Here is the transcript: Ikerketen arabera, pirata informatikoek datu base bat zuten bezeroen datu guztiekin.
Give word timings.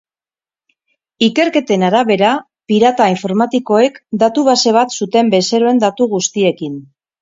Ikerketen 1.27 1.85
arabera, 1.91 2.33
pirata 2.73 3.11
informatikoek 3.15 4.03
datu 4.27 4.49
base 4.51 4.77
bat 4.83 5.01
zuten 5.01 5.35
bezeroen 5.39 5.89
datu 5.89 6.15
guztiekin. 6.21 6.87